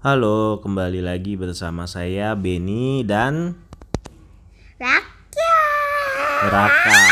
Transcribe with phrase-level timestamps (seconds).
[0.00, 3.52] Halo, kembali lagi bersama saya Beni dan
[4.80, 6.40] Rakyat.
[6.48, 7.04] Raka.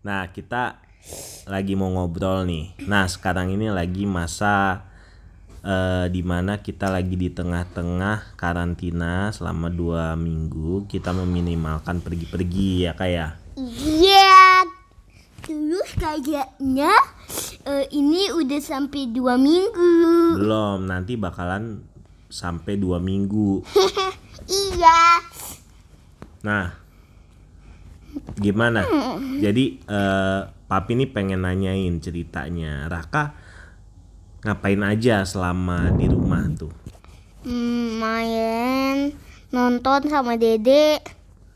[0.00, 0.80] Nah, kita
[1.44, 2.72] lagi mau ngobrol nih.
[2.88, 4.88] Nah, sekarang ini lagi masa
[5.60, 10.88] eh, di mana kita lagi di tengah-tengah karantina selama dua minggu.
[10.88, 13.36] Kita meminimalkan pergi-pergi ya kayak.
[13.60, 14.64] Iya.
[15.44, 17.19] Terus kayaknya
[17.64, 19.92] eh, ini udah sampai dua minggu.
[20.38, 21.84] Belum, nanti bakalan
[22.30, 23.60] sampai dua minggu.
[24.70, 25.20] iya.
[26.40, 26.72] Nah,
[28.36, 28.84] gimana?
[29.40, 32.88] Jadi eh, papi ini pengen nanyain ceritanya.
[32.88, 33.34] Raka
[34.40, 36.72] ngapain aja selama di rumah tuh?
[37.40, 39.16] Hmm, main,
[39.48, 41.00] nonton sama Dede,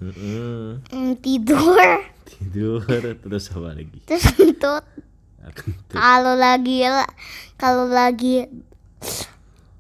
[0.00, 0.80] Mm-mm.
[0.88, 1.76] hmm, tidur,
[2.32, 2.80] Tidur
[3.20, 4.00] terus apa lagi?
[4.09, 4.84] terus kentut.
[5.90, 6.82] Kalau lagi
[7.54, 8.48] kalau lagi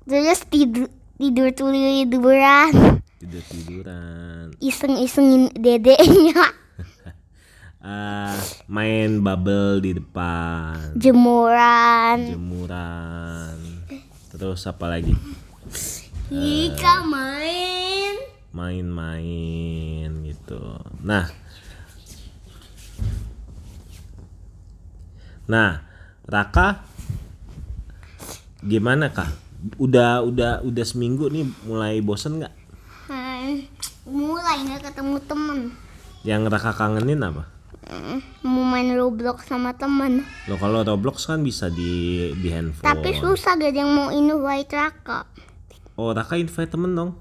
[0.04, 4.44] terus tidur tidur tiduran, Tidur tiduran.
[4.60, 6.36] iseng-isengin dedenya,
[7.80, 8.32] Ah,
[8.64, 10.96] main bubble di depan.
[10.96, 12.32] jemuran.
[12.32, 13.56] Jemuran.
[14.30, 15.12] Terus apa lagi?
[16.28, 18.16] Ika main.
[18.54, 20.60] main-main gitu.
[21.00, 21.28] Nah,
[25.44, 25.84] nah,
[26.24, 26.84] Raka,
[28.60, 29.28] gimana kak?
[29.76, 32.54] Udah udah udah seminggu nih mulai bosen nggak?
[33.06, 33.64] Hmm,
[34.04, 35.58] mulai nggak ketemu temen
[36.20, 37.44] Yang Raka kangenin apa?
[37.84, 42.80] Hmm, mau main Roblox sama temen Lo kalau Roblox kan bisa di di handphone.
[42.80, 45.28] tapi susah gak ada yang mau invite Raka
[45.94, 47.12] Oh Raka invite temen dong.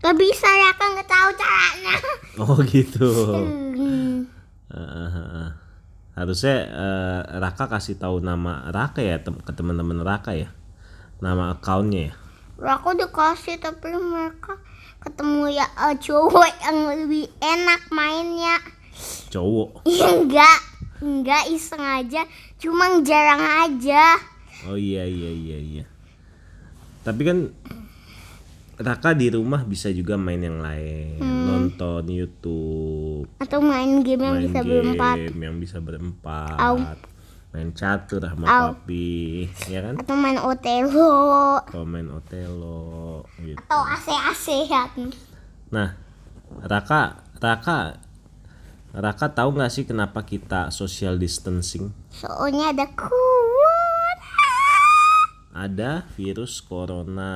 [0.00, 1.94] gak bisa Raka nggak tahu caranya
[2.36, 3.08] Oh gitu.
[3.76, 4.24] Hmm,
[4.66, 5.50] Eh, eh, eh.
[6.16, 10.48] Harusnya eh, Raka kasih tahu nama Raka ya tem- ke teman-teman Raka ya.
[11.20, 12.14] Nama akunnya ya.
[12.56, 14.56] Raka udah kasih tapi mereka
[15.04, 18.56] ketemu ya eh, cowok yang lebih enak mainnya
[19.28, 19.84] Cowok.
[19.92, 20.58] Ya enggak
[21.04, 22.24] enggak iseng aja
[22.56, 24.16] cuma jarang aja
[24.64, 25.84] Oh iya iya iya iya.
[27.04, 27.52] Tapi kan
[28.76, 34.44] Raka di rumah bisa juga main yang lain, nonton YouTube, atau main game yang main
[34.44, 36.76] bisa game berempat yang bisa berempat, Au.
[37.50, 38.76] main catur sama Au.
[38.76, 39.96] papi, ya kan?
[39.96, 43.56] atau main Otelo Atau main Otelo gitu.
[43.56, 45.08] atau AC-ACan
[45.66, 45.96] Nah,
[46.60, 47.96] Raka, Raka,
[48.92, 51.96] Raka tahu nggak sih kenapa kita social distancing?
[52.12, 53.35] soalnya ada kuat
[55.56, 57.32] Ada virus corona.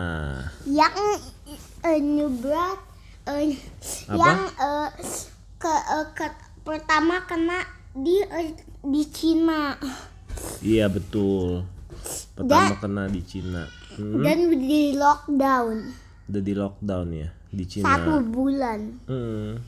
[0.69, 0.93] yang
[1.81, 2.77] eh, nyebrat
[3.25, 4.13] Apa?
[4.13, 4.89] yang eh,
[5.57, 7.65] ke, eh, ke- pertama kena
[7.97, 8.53] di eh,
[8.85, 9.73] di Cina
[10.61, 11.65] Iya betul.
[12.37, 13.65] Pertama kena di Cina.
[13.97, 15.77] Hmm, dan di lockdown
[16.31, 17.85] udah di lockdown ya di Cina.
[17.89, 19.59] satu bulan Hmm.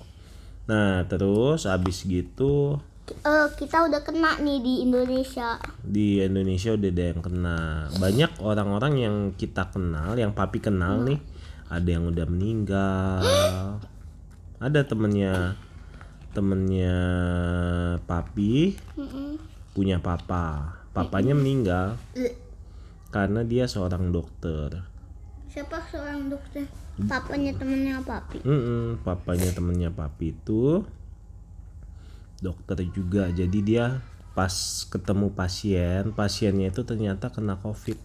[0.63, 5.59] Nah terus abis gitu Eh, kita udah kena nih di Indonesia.
[5.83, 7.59] Di Indonesia udah ada yang kena.
[7.99, 11.19] Banyak orang-orang yang kita kenal, yang papi kenal nih,
[11.67, 13.23] ada yang udah meninggal.
[14.63, 15.59] Ada temennya
[16.31, 16.95] temennya
[18.07, 18.79] papi
[19.75, 20.79] punya papa.
[20.95, 21.99] Papanya meninggal
[23.11, 24.87] karena dia seorang dokter.
[25.51, 26.63] siapa seorang dokter?
[27.11, 28.39] Papanya temennya papi?
[28.47, 30.87] Mm-mm, papanya temennya papi itu
[32.43, 33.31] dokter juga.
[33.31, 34.03] Jadi dia
[34.35, 34.53] pas
[34.91, 37.97] ketemu pasien, pasiennya itu ternyata kena covid.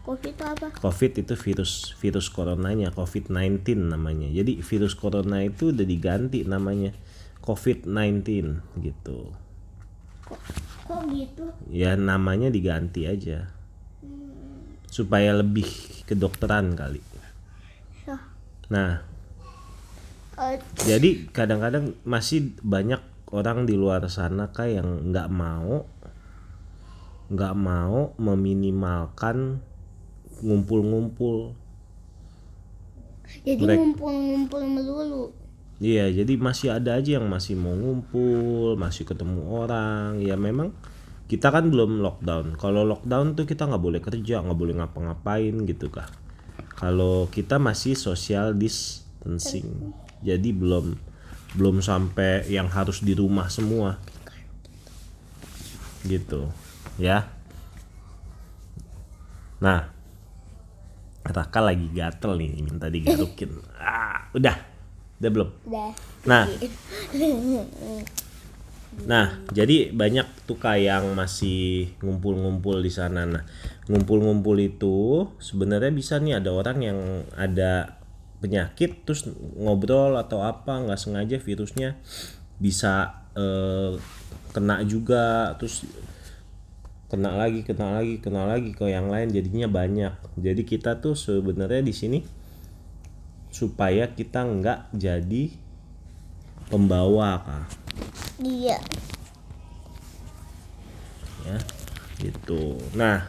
[0.00, 4.30] covid itu apa Covid itu virus virus coronanya, COVID-19 namanya.
[4.30, 6.94] Jadi virus corona itu udah diganti namanya
[7.42, 8.22] COVID-19
[8.80, 9.34] gitu.
[10.86, 13.50] kok gitu Ya namanya diganti aja.
[14.86, 15.66] Supaya lebih
[16.06, 17.02] kedokteran kali.
[18.06, 18.18] Ya.
[18.70, 19.10] Nah,
[20.40, 20.56] Eh,
[20.88, 22.96] jadi kadang-kadang masih banyak
[23.30, 25.86] orang di luar sana kayak yang nggak mau
[27.30, 29.62] nggak mau meminimalkan
[30.42, 31.54] ngumpul-ngumpul
[33.46, 35.24] jadi ngumpul-ngumpul melulu
[35.80, 40.20] Iya, jadi masih ada aja yang masih mau ngumpul, masih ketemu orang.
[40.20, 40.76] Ya memang
[41.24, 42.60] kita kan belum lockdown.
[42.60, 46.04] Kalau lockdown tuh kita nggak boleh kerja, nggak boleh ngapa-ngapain gitu kah.
[46.76, 51.00] Kalau kita masih social distancing, jadi belum
[51.54, 53.98] belum sampai yang harus di rumah semua.
[56.06, 56.48] Gitu,
[56.96, 57.28] ya.
[59.60, 59.92] Nah,
[61.20, 63.52] Raka lagi gatel nih, minta digarukin.
[63.80, 64.56] Ah, udah,
[65.18, 65.50] udah belum?
[65.66, 65.90] udah
[66.28, 66.44] Nah,
[69.06, 73.24] Nah, jadi banyak tuh kak yang masih ngumpul-ngumpul di sana.
[73.24, 73.46] Nah,
[73.86, 76.98] ngumpul-ngumpul itu sebenarnya bisa nih ada orang yang
[77.38, 77.99] ada
[78.40, 82.00] penyakit terus ngobrol atau apa nggak sengaja virusnya
[82.56, 83.96] bisa eh,
[84.50, 85.84] kena juga terus
[87.12, 90.14] kena lagi kena lagi kena lagi ke yang lain jadinya banyak.
[90.40, 92.18] Jadi kita tuh sebenarnya di sini
[93.50, 95.50] supaya kita nggak jadi
[96.70, 97.66] pembawa kak
[98.40, 98.78] Iya.
[101.44, 101.58] ya
[102.22, 103.26] gitu nah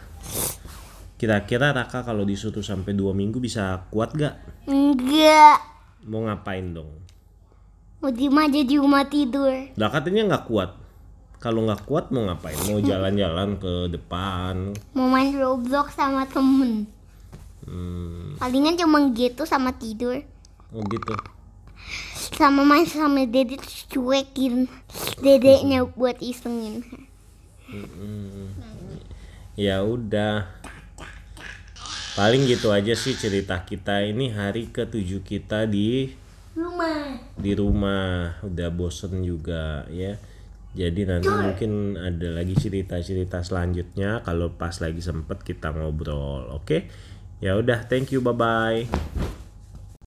[1.22, 5.62] kira-kira Raka kalau disuruh sampai dua minggu bisa kuat gak Enggak.
[6.02, 6.90] mau ngapain dong
[8.02, 9.54] Mau diem aja di rumah tidur.
[9.72, 10.74] lah katanya nggak kuat
[11.38, 16.90] kalau nggak kuat mau ngapain mau jalan-jalan ke depan Mau main Roblox sama temen.
[17.62, 20.18] hmm, Palingan cuma gitu sama tidur.
[20.74, 21.14] oh gitu
[22.34, 24.66] Sama main sama dede cuekin
[25.18, 26.82] dedeknya buat isengin.
[29.54, 30.48] ya udah
[32.22, 36.14] paling gitu aja sih cerita kita ini hari ketujuh kita di
[36.54, 37.34] Rumah.
[37.34, 38.38] di rumah.
[38.46, 40.14] Udah bosen juga ya.
[40.70, 46.86] Jadi nanti mungkin ada lagi cerita-cerita selanjutnya kalau pas lagi sempet kita ngobrol oke?
[47.42, 48.86] Ya udah thank you bye bye